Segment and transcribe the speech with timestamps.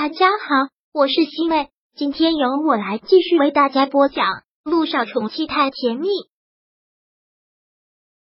[0.00, 4.26] 大家好，我是西妹，今天由我来继续为大家播讲
[4.62, 6.06] 《路上宠妻太甜蜜》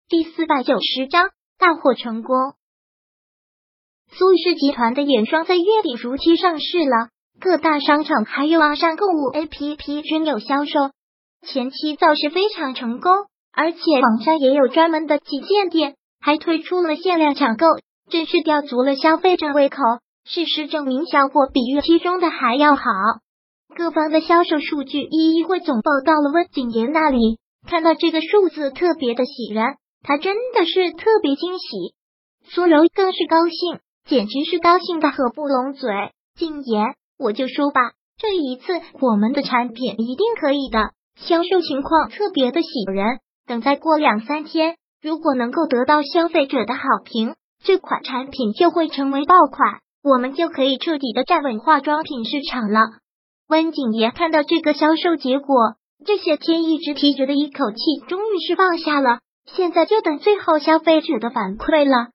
[0.07, 2.53] 第四百九十章大获成功。
[4.07, 7.09] 苏氏集团的眼霜在月底如期上市了，
[7.41, 10.71] 各大商场还有网上购物 APP 均有销售，
[11.45, 13.11] 前期造势非常成功，
[13.51, 17.65] 而且网上也有专门的旗舰店，还推出了限量抢购，
[18.09, 19.77] 真是吊足了消费者胃口。
[20.31, 22.83] 事实证明，效果比预期中的还要好。
[23.75, 31.95] 各方的销售数据一一汇总报到了温景言那里，看到这个数字特别的喜人，他真的是特别惊喜。
[32.43, 35.89] 苏柔更是高兴，简直是高兴的合不拢嘴。
[36.37, 43.17] 景言，我就说吧，这一次我们的产品一定可以的，销售情况特别的喜人。
[43.47, 47.33] 等再过两三天，如果能够得到消费者的好评，
[47.63, 49.79] 这款产品就会成为爆款。
[50.01, 52.79] 我们就可以彻底的站稳化妆品市场了。
[53.47, 59.19] 温景言看到这个销售结果，这些天一直提着的一口气终于是放下了。
[59.45, 62.11] 现在就等最后消费者的反馈了。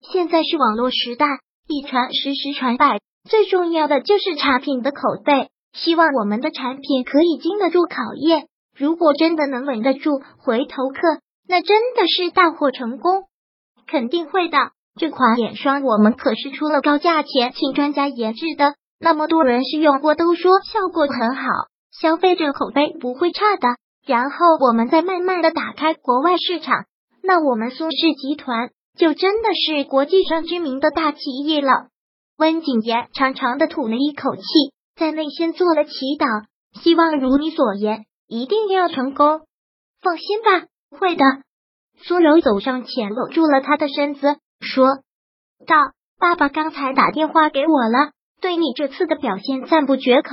[0.00, 1.26] 现在是网络时代，
[1.68, 5.50] 一传十，十传百，最重要的就是产品的口碑。
[5.74, 8.48] 希望我们的产品可以经得住考验。
[8.74, 13.24] 如果真的能稳得住回头客，那真的是大获成功，
[13.86, 14.56] 肯定会的。
[14.98, 21.42] 这款眼霜我们可是出了高价钱，请专家研制的，那么多人试用过，都说效果很好，
[21.92, 23.68] 消费者口碑不会差的。
[24.04, 26.84] 然后我们再慢慢的打开国外市场，
[27.22, 31.88] 那我们苏氏集团就真的是国际上知名的大企业了。
[32.36, 34.42] 温景言长长的吐了一口气，
[34.96, 36.46] 在内心做了祈祷，
[36.80, 39.42] 希望如你所言，一定要成功。
[40.02, 40.66] 放心吧，
[40.98, 41.24] 会的。
[42.02, 44.36] 苏柔走上前，搂住了他的身子。
[44.60, 44.86] 说
[45.66, 50.30] 道：“爸爸刚才打电话给我了，对你这次的表现赞不绝口。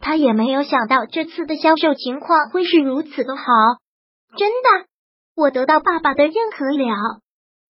[0.00, 3.44] 他也没有想到这次的销售情况会是如此的好。
[4.36, 4.86] 真的，
[5.34, 7.20] 我得到爸爸的认可了。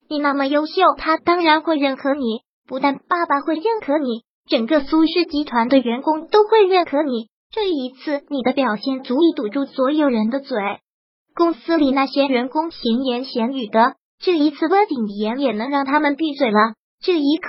[0.08, 2.42] 你那么优秀，他当然会认可你。
[2.66, 7.28] 不但爸爸会认可你，整个苏氏集团的员工都会认可你。
[7.50, 10.58] 这一次你的表现足以堵住所有人的嘴，
[11.34, 16.74] 公司里那些员工闲言闲语的。”这一次，温景言也能让他们闭嘴了。
[17.00, 17.48] 这一刻，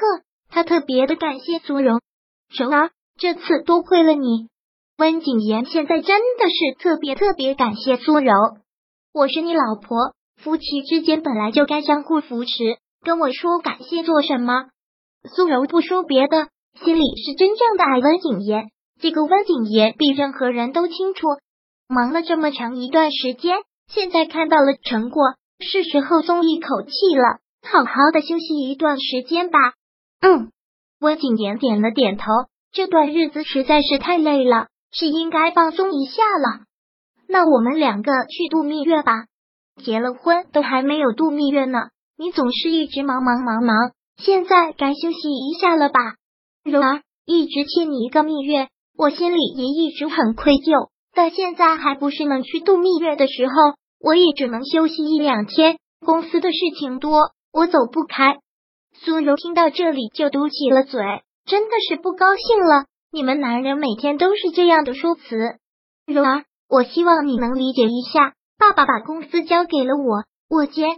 [0.49, 1.99] 他特别的感谢苏柔，
[2.49, 4.47] 柔儿，这次多亏了你。
[4.97, 8.31] 温景言现在真的是特别特别感谢苏柔。
[9.13, 14.65] 我是你老婆，夫妻之间本来就该相互扶持，跟我说感谢做什么？
[15.35, 16.49] 苏柔不说别的，
[16.83, 18.65] 心里是真正的爱温景言。
[19.01, 21.27] 这个温景言比任何人都清楚，
[21.87, 23.57] 忙了这么长一段时间，
[23.87, 25.23] 现在看到了成果。
[25.59, 29.59] 是时候松一口气了，好好的休息一段时间吧。
[30.21, 30.51] 嗯，
[31.01, 32.23] 温景言点了点头。
[32.71, 36.65] 这段日子实在是太累了，是应该放松一下了。
[37.27, 39.25] 那我们两个去度蜜月吧。
[39.83, 45.99] 结了婚都还没有度蜜月呢，你总是一直忙忙忙忙，现在该休息一下了吧？
[46.63, 53.53] 柔儿一直欠你一个蜜月，我心里也一直很愧疚，但现在还不是能去度蜜月的时候。
[54.01, 58.37] 我也只能休息一两天，公司的事情多，我走不开。
[58.93, 61.01] 苏柔听到这里就嘟起了嘴，
[61.45, 62.85] 真的是不高兴了。
[63.11, 65.57] 你们男人每天都是这样的说辞。
[66.05, 70.89] 柔儿，我希望你能理解一下，爸爸把公司交给了我，我肩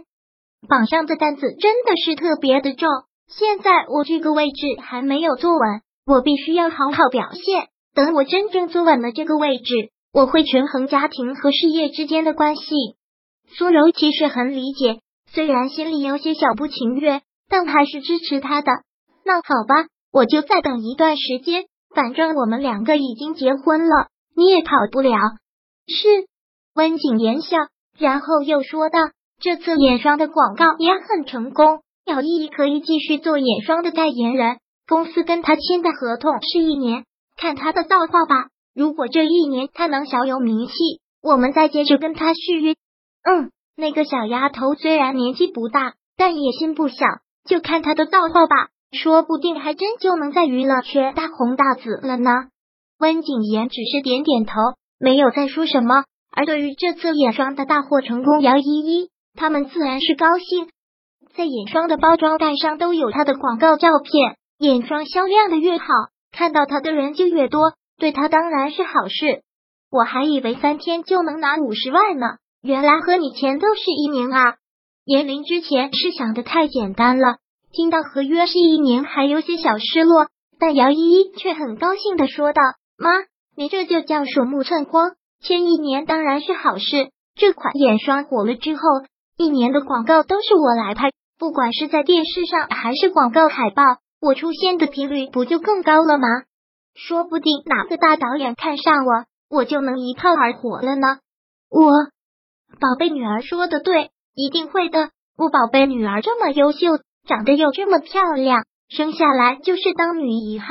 [0.68, 2.88] 膀上的担子真的是特别的重。
[3.28, 7.68] 现在我这个位置还没有坐稳，我必须要好好表现。
[7.94, 9.90] 等我真正坐稳了这个位置。
[10.12, 12.64] 我会权衡家庭和事业之间的关系。
[13.56, 18.70] 苏柔其实很理解，虽然心里有些小不情愿，但还是支持他的。
[19.24, 21.64] 那好吧，我就再等一段时间，
[21.94, 25.16] 反正我们两个已经结婚了，你也跑不了。
[25.88, 26.26] 是
[26.74, 27.56] 温景言笑，
[27.98, 28.98] 然后又说道
[29.40, 34.58] ：“这次眼霜的广告也很成功，姚依依可以继续做眼霜的代言人。
[34.86, 37.06] 公司跟他签的合同是一年，
[37.38, 40.72] 看他的造化吧。”如果这一年他能小有名气，
[41.22, 42.74] 我们再接着跟他续约。
[43.22, 47.04] 嗯，那个小丫头虽然年纪不大，但野心不小，
[47.44, 52.30] 就看她的造化吧，说不定还真就能在娱乐圈大红大紫了呢。
[52.98, 54.52] 温景言只是点点头，
[54.98, 56.04] 没有再说什么。
[56.34, 60.68] 而对于这次眼霜的大获成功，姚依依他们自然是高兴，
[61.34, 64.36] 在眼霜的包装袋上都有她的广告照片。
[64.58, 65.86] 眼霜销量的越好，
[66.30, 67.74] 看到她的人就越多。
[68.02, 69.44] 对他当然是好事，
[69.88, 74.56] 我还以为三天就能拿五十万呢，原来和你前都是一年啊！
[75.04, 77.36] 严林之前是想的太简单了，
[77.70, 80.26] 听到合约是一年还有些小失落，
[80.58, 82.60] 但姚依依却很高兴的说道
[82.98, 83.08] ：“妈，
[83.56, 85.12] 你这就叫鼠目寸光。
[85.40, 88.80] 签一年当然是好事，这款眼霜火了之后，
[89.36, 93.84] 一年的广告都是我来拍，不管是在电视上还是广告海报，
[94.20, 96.26] 我出现的频率不就更高了吗？
[96.94, 101.18] 说不定哪个大导演看上我，我就能一炮而火了呢。”
[101.70, 101.90] 我
[102.80, 105.10] 宝贝女儿说的对，一定会的。
[105.36, 106.78] 我宝贝女儿这么优秀，
[107.26, 108.64] 长得又这么漂亮。
[108.88, 110.66] 生下来就是当女一号，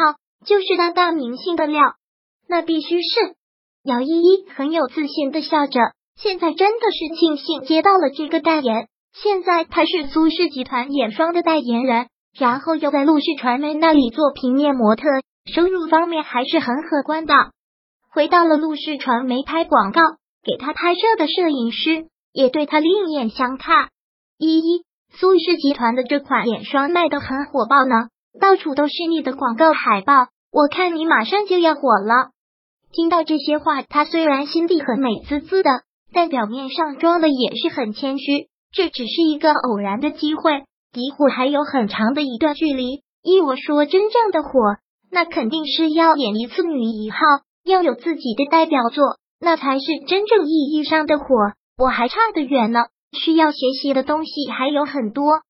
[0.46, 1.82] 就是当大明星的料，
[2.48, 3.36] 那必须是。
[3.84, 5.80] 姚依依很有自信的笑着，
[6.16, 8.88] 现在真的是庆幸接到了这个代言。
[9.14, 12.08] 现在她是苏氏集团眼霜的代言人，
[12.38, 15.04] 然后又在陆氏传媒那里做平面模特，
[15.46, 17.34] 收入方面还是很可观的。
[18.12, 20.02] 回到了陆氏传媒拍广告，
[20.44, 23.90] 给他拍摄的摄影师也对他另眼相看。
[24.38, 24.86] 依依。
[25.14, 28.08] 苏氏集团的这款眼霜卖的很火爆呢，
[28.40, 32.30] 到处都是你的广告海报，我看你马上就要火了。
[32.94, 35.70] 听到这些话，他虽然心地很美滋滋的，
[36.14, 38.48] 但表面上装的也是很谦虚。
[38.72, 40.64] 这只是一个偶然的机会，
[40.94, 43.04] 离火还有很长的一段距离。
[43.22, 44.50] 依我说，真正的火，
[45.12, 47.18] 那肯定是要演一次女一号，
[47.64, 49.04] 要有自己的代表作，
[49.40, 51.26] 那才是真正意义上的火。
[51.78, 52.86] 我还差得远呢。
[53.12, 55.42] 需要学习的东西还有很多。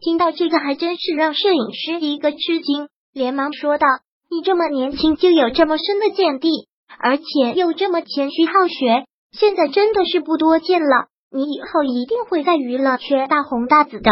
[0.00, 3.88] 听到这个，还真是让摄影师一个吃惊，连忙说道
[4.30, 6.68] ：“你这么年轻就有这么深的见地，
[7.00, 11.08] 而且又这么谦虚好学，现在真的是不多见了。
[11.32, 14.10] 你以后一定会在娱乐圈大红大紫的，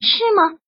[0.00, 0.58] 是吗？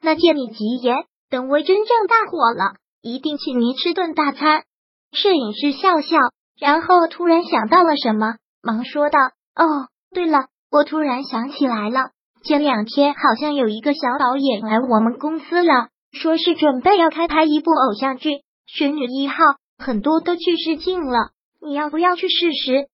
[0.00, 4.64] 那借你吉言，等我真正大火了，一定请您吃顿大餐。”
[5.12, 6.16] 摄影师笑笑，
[6.58, 9.18] 然后突然想到了什么，忙说道
[9.56, 12.10] ：“哦，对了。”我突然想起来了，
[12.44, 18.28] 前两天好像有一个小导演来我们公司了，说是准备要开拍一部偶像剧
[18.66, 19.34] 《玄女一号》，
[19.78, 21.30] 很多都去试镜了。
[21.62, 22.88] 你要不要去试试？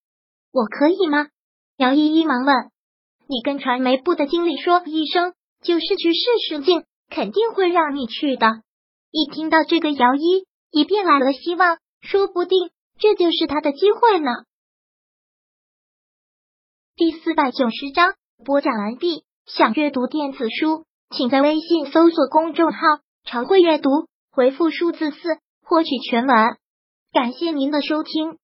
[0.52, 1.26] 我可以吗？
[1.76, 2.54] 姚依依忙问。
[3.26, 8.62] 你跟传媒部的经理说一声，就是去试试镜，肯定会让你去的。
[9.16, 14.32] 一听到这个，姚一也变来了希望，说不定这就是他的机会呢。
[16.96, 18.14] 第四百九十章
[18.44, 19.22] 播讲完毕。
[19.46, 20.84] 想阅读电子书，
[21.14, 22.78] 请在微信搜索公众号
[23.25, 23.88] “常会阅读”，
[24.34, 26.37] 回复数字四获取全文。
[27.12, 28.38] 感谢您的收听。